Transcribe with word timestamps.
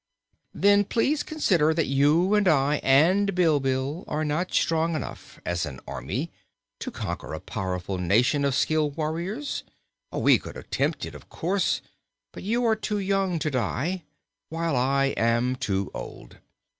"Then 0.55 0.83
please 0.83 1.21
consider 1.21 1.75
that 1.75 1.85
you 1.85 2.33
and 2.33 2.47
I 2.47 2.77
and 2.81 3.35
Bilbil 3.35 4.03
are 4.07 4.25
not 4.25 4.51
strong 4.51 4.95
enough, 4.95 5.39
as 5.45 5.63
an 5.63 5.79
army, 5.87 6.31
to 6.79 6.89
conquer 6.89 7.35
a 7.35 7.39
powerful 7.39 7.99
nation 7.99 8.43
of 8.43 8.55
skilled 8.55 8.97
warriors. 8.97 9.63
We 10.11 10.39
could 10.39 10.57
attempt 10.57 11.05
it, 11.05 11.13
of 11.13 11.29
course, 11.29 11.83
but 12.31 12.41
you 12.41 12.65
are 12.65 12.75
too 12.75 12.97
young 12.97 13.37
to 13.37 13.51
die, 13.51 14.01
while 14.49 14.75
I 14.75 15.13
am 15.17 15.55
too 15.55 15.91
old. 15.93 16.39